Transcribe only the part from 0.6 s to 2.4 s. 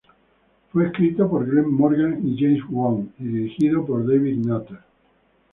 Fue escrito por Glen Morgan y